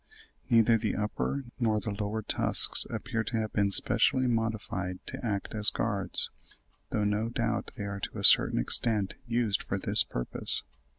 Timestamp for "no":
7.03-7.29